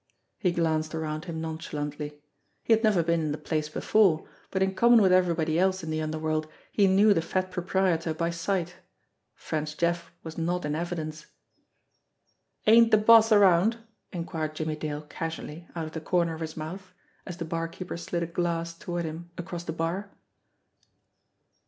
He 0.39 0.51
glanced 0.51 0.95
around 0.95 1.25
him 1.25 1.39
nonchalantly. 1.39 2.19
He 2.63 2.73
had 2.73 2.83
never 2.83 3.03
been 3.03 3.19
in 3.21 3.31
the 3.31 3.37
place 3.37 3.69
before, 3.69 4.27
but 4.49 4.63
in 4.63 4.73
common 4.73 4.99
with 4.99 5.11
everybody 5.11 5.59
else 5.59 5.83
in 5.83 5.91
the 5.91 6.01
underworld 6.01 6.47
he 6.71 6.87
knew 6.87 7.13
the 7.13 7.21
fat 7.21 7.51
proprietor 7.51 8.11
by 8.11 8.31
sight. 8.31 8.77
French 9.35 9.77
Jeff 9.77 10.11
was 10.23 10.39
not 10.39 10.65
in 10.65 10.73
evidence. 10.73 11.27
"Ain't 12.65 12.89
the 12.89 12.97
boss 12.97 13.31
around?" 13.31 13.77
inquired 14.11 14.55
Jimmie 14.55 14.75
Dale 14.75 15.03
casually 15.03 15.67
out 15.75 15.85
of 15.85 15.91
the 15.91 16.01
corner 16.01 16.33
of 16.33 16.41
his 16.41 16.57
mouth, 16.57 16.95
as 17.27 17.37
the 17.37 17.45
barkeeper 17.45 17.95
slid 17.95 18.23
a 18.23 18.25
glass 18.25 18.75
toward 18.75 19.05
him 19.05 19.29
across 19.37 19.65
the 19.65 19.71
bar. 19.71 20.09